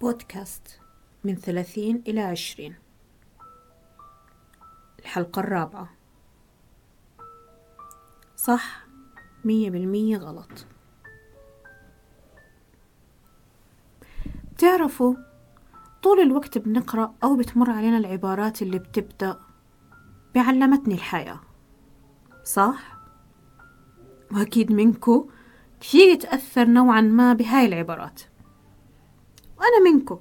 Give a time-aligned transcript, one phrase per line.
[0.00, 0.80] بودكاست
[1.24, 2.74] من ثلاثين إلى عشرين.
[4.98, 5.90] الحلقة الرابعة.
[8.36, 8.86] صح
[9.44, 10.66] مية بالمية غلط.
[14.58, 15.14] تعرفوا
[16.02, 19.38] طول الوقت بنقرأ أو بتمر علينا العبارات اللي بتبدأ
[20.34, 21.40] بعلمتني الحياة.
[22.44, 22.98] صح؟
[24.32, 25.30] وأكيد منكو
[25.80, 28.22] كثير يتأثر نوعا ما بهاي العبارات.
[29.58, 30.18] وأنا منكو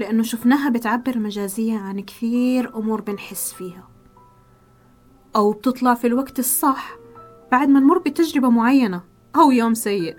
[0.00, 3.88] لأنه شفناها بتعبر مجازية عن كثير أمور بنحس فيها.
[5.36, 6.96] أو بتطلع في الوقت الصح
[7.52, 9.02] بعد ما نمر بتجربة معينة
[9.36, 10.16] أو يوم سيء.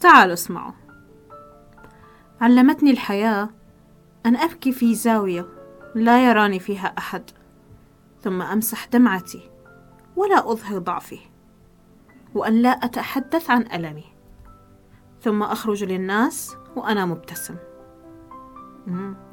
[0.00, 0.72] تعالوا اسمعوا.
[2.40, 3.50] علمتني الحياة
[4.26, 5.46] أن أبكي في زاوية
[5.94, 7.30] لا يراني فيها أحد
[8.20, 9.50] ثم أمسح دمعتي
[10.16, 11.18] ولا أظهر ضعفي
[12.34, 14.13] وأن لا أتحدث عن ألمي.
[15.24, 17.54] ثم أخرج للناس وأنا مبتسم.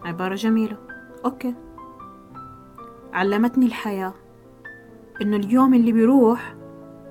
[0.04, 0.77] عبارة جميلة.
[1.26, 1.55] أوكي.
[3.13, 4.13] علمتني الحياة
[5.21, 6.55] إنه اليوم اللي بيروح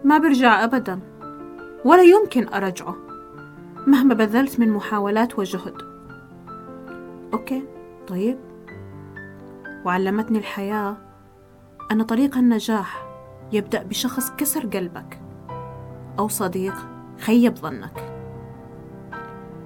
[0.05, 1.01] ما برجع أبدا
[1.85, 2.97] ولا يمكن أرجعه
[3.87, 5.75] مهما بذلت من محاولات وجهد.
[7.33, 7.63] okay
[8.09, 8.39] طيب.
[9.85, 10.97] وعلمتني الحياة
[11.93, 13.07] أن طريق النجاح
[13.53, 15.21] يبدأ بشخص كسر قلبك
[16.19, 16.75] أو صديق
[17.19, 18.10] خيب ظنك.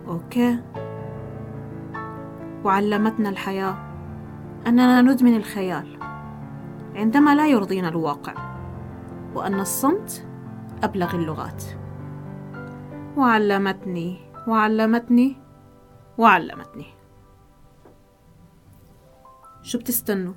[0.07, 0.63] okay.
[2.65, 3.95] وعلمتنا الحياة.
[4.67, 5.99] أننا ندمن الخيال.
[6.95, 8.35] عندما لا يرضينا الواقع.
[9.35, 10.27] وأن الصمت
[10.83, 11.65] أبلغ اللغات.
[13.17, 14.31] وعلمتني.
[14.49, 15.37] وعلمتني.
[16.19, 16.87] وعلمتني.
[19.63, 20.35] شو بتستنوا؟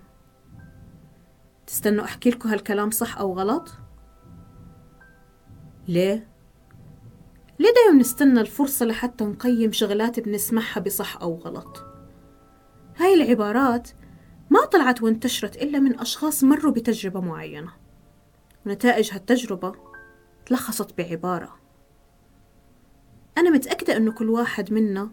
[1.67, 3.73] تستنوا أحكي لكم هالكلام صح أو غلط؟
[5.87, 6.36] ليه؟
[7.59, 11.83] ليه دايما نستنى الفرصة لحتى نقيم شغلات بنسمعها بصح أو غلط؟
[12.97, 13.89] هاي العبارات
[14.49, 17.73] ما طلعت وانتشرت إلا من أشخاص مروا بتجربة معينة
[18.65, 19.75] ونتائج هالتجربة
[20.45, 21.59] تلخصت بعبارة
[23.37, 25.09] أنا متأكدة أنه كل واحد منا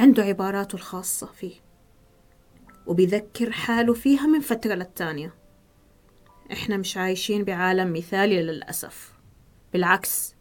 [0.00, 1.54] عنده عباراته الخاصة فيه
[2.86, 5.34] وبيذكر حاله فيها من فترة للتانية
[6.52, 9.12] إحنا مش عايشين بعالم مثالي للأسف
[9.72, 10.34] بالعكس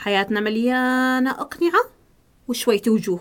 [0.00, 1.80] حياتنا مليانة أقنعة
[2.48, 3.20] وشوية وجوه.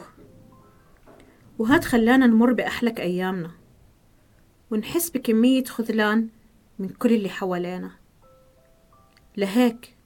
[1.58, 3.52] وهاد خلانا نمر بأحلك أيامنا.
[4.72, 6.30] ونحس بكمية خذلان
[6.80, 7.92] من كل اللي حوالينا.
[9.38, 9.98] لهيك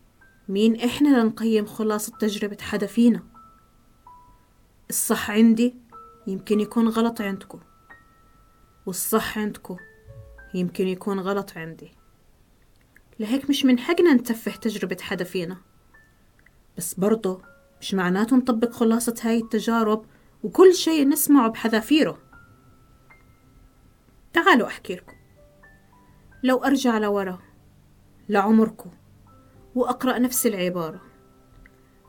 [0.49, 3.23] مين إحنا لنقيم خلاصة تجربة حدا فينا؟
[4.89, 5.75] الصح عندي
[6.27, 7.59] يمكن يكون غلط عندكم
[8.85, 9.77] والصح عندكم
[10.53, 11.91] يمكن يكون غلط عندي.
[13.19, 15.72] لهيك مش من حقنا نتفه تجربة حدا فينا.
[16.77, 17.41] بس برضه
[17.81, 20.05] مش معناته نطبق خلاصة هاي التجارب
[20.43, 22.17] وكل شيء نسمعه بحذافيره.
[24.33, 25.13] تعالوا أحكي لكم.
[26.43, 27.39] لو أرجع لورا
[28.29, 28.89] لعمركم
[29.75, 31.01] وأقرأ نفس العبارة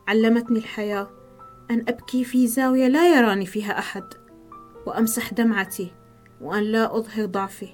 [0.07, 1.09] علمتني الحياة
[1.71, 4.03] أن أبكي في زاوية لا يراني فيها أحد
[4.85, 5.91] وأمسح دمعتي
[6.41, 7.69] وأن لا أظهر ضعفي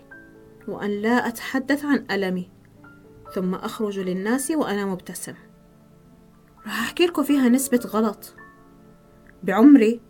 [0.68, 2.52] وأن لا أتحدث عن ألمي
[3.34, 5.34] ثم أخرج للناس وأنا مبتسم.
[6.66, 8.34] راح أحكي لكم فيها نسبة غلط.
[9.44, 10.02] بعمري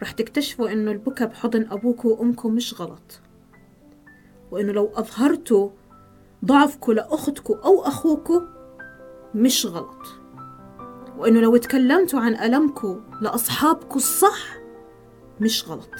[0.00, 3.20] راح تكتشفوا إنه البكا بحضن أبوكوا وأمكوا مش غلط.
[4.50, 5.70] وإنه لو أظهرتوا
[6.44, 8.40] ضعفكوا لأختكوا أو أخوكوا
[9.34, 10.06] مش غلط.
[11.18, 14.56] وإنه لو تكلمتوا عن ألمكوا لأصحابكوا الصح
[15.40, 15.94] مش غلط.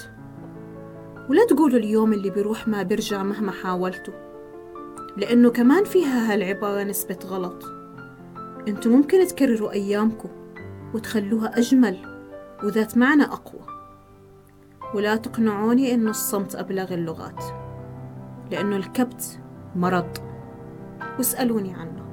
[1.29, 4.15] ولا تقولوا اليوم اللي بيروح ما بيرجع مهما حاولتوا
[5.17, 7.80] لأنه كمان فيها هالعبارة نسبة غلط.
[8.69, 10.29] أنتوا ممكن تكرروا أيامكم
[10.95, 11.99] وتخلوها أجمل
[12.65, 13.61] وذات معنى أقوى.
[14.95, 17.45] ولا تقنعوني إنه الصمت أبلغ اللغات
[18.51, 19.41] لأنه الكبت
[19.77, 20.19] مرض.
[21.19, 22.05] واسألوني عنه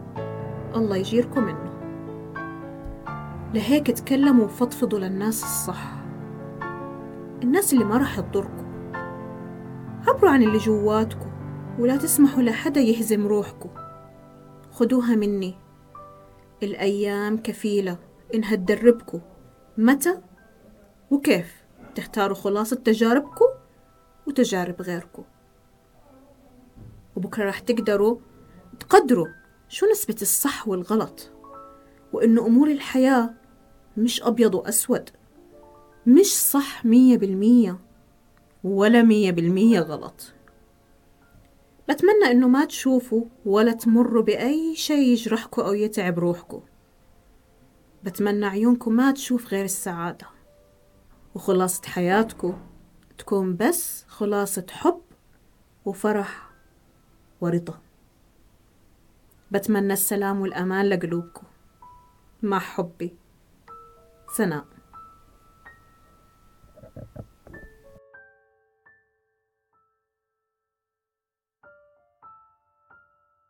[0.75, 1.73] الله يجيركم منه.
[3.53, 5.93] لهيك تكلموا وفضفضوا للناس الصح.
[7.43, 8.67] الناس اللي ما راح تضركم.
[10.07, 11.29] عبروا عن اللي جواتكم
[11.79, 13.69] ولا تسمحوا لحدا يهزم روحكم.
[14.71, 15.66] خدوها مني.
[16.63, 17.97] الأيام كفيلة.
[18.33, 19.21] إنها تدربكم
[19.77, 20.21] متى؟
[21.11, 21.63] وكيف؟
[21.95, 23.45] تختاروا خلاصة تجاربكم
[24.27, 25.23] وتجارب غيركم
[27.15, 28.17] وبكرة راح تقدروا
[28.79, 29.27] تقدروا
[29.69, 31.31] شو نسبة الصح والغلط.
[32.13, 33.33] وإنه أمور الحياة
[33.97, 35.09] مش أبيض وأسود.
[36.07, 37.79] مش صح مية بالمية
[38.63, 40.33] ولا مية بالمية غلط.
[41.89, 46.61] بتمنى إنه ما تشوفوا ولا تمروا بأي شيء يجرحكم أو يتعب روحكم.
[48.03, 50.27] بتمنى عيونكم ما تشوف غير السعادة.
[51.35, 52.57] وخلاصة حياتكم
[53.17, 55.01] تكون بس خلاصة حب
[55.85, 56.49] وفرح
[57.41, 57.81] ورضا.
[59.51, 61.47] بتمنى السلام والأمان لقلوبكم.
[62.41, 63.15] مع حبي.
[64.35, 64.65] سناء